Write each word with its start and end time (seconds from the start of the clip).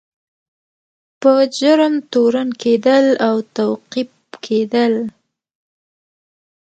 په 1.21 1.31
جرم 1.57 1.93
تورن 2.11 2.49
کیدل 2.61 3.05
او 3.27 3.35
توقیف 3.57 4.11
کیدل. 4.45 4.93